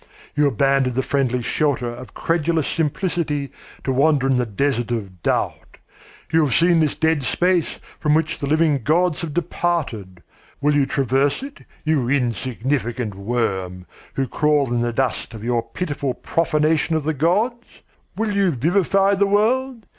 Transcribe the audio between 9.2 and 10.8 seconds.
have departed. Will